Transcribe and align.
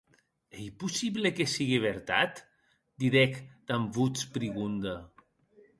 Ei 0.61 0.69
possible 0.83 1.31
que 1.39 1.47
sigue 1.51 1.77
vertat?, 1.83 2.41
didec 3.05 3.39
damb 3.67 3.87
votz 3.99 4.19
prigonda. 4.39 4.99